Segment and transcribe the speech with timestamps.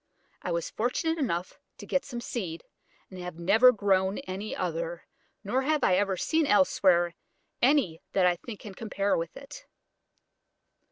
[0.41, 2.63] I was fortunate enough to get some seed,
[3.11, 5.05] and have never grown any other,
[5.43, 7.13] nor have I ever seen elsewhere
[7.61, 9.67] any that I think can compare with it.